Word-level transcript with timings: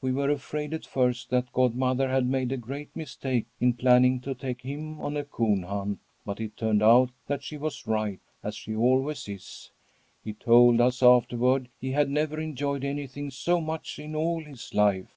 We 0.00 0.12
were 0.12 0.30
afraid 0.30 0.72
at 0.74 0.86
first 0.86 1.28
that 1.30 1.52
godmother 1.52 2.08
had 2.08 2.24
made 2.24 2.52
a 2.52 2.56
great 2.56 2.94
mistake 2.94 3.46
in 3.58 3.72
planning 3.72 4.20
to 4.20 4.32
take 4.32 4.60
him 4.60 5.00
on 5.00 5.16
a 5.16 5.24
coon 5.24 5.64
hunt. 5.64 5.98
But 6.24 6.38
it 6.38 6.56
turned 6.56 6.84
out 6.84 7.10
that 7.26 7.42
she 7.42 7.56
was 7.56 7.84
right, 7.84 8.20
as 8.44 8.54
she 8.54 8.76
always 8.76 9.28
is. 9.28 9.72
He 10.22 10.34
told 10.34 10.80
us 10.80 11.02
afterward 11.02 11.68
he 11.80 11.90
had 11.90 12.08
never 12.08 12.38
enjoyed 12.38 12.84
anything 12.84 13.32
so 13.32 13.60
much 13.60 13.98
in 13.98 14.14
all 14.14 14.38
his 14.44 14.72
life. 14.72 15.16